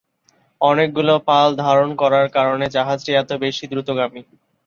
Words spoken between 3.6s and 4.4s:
দ্রুতগামী।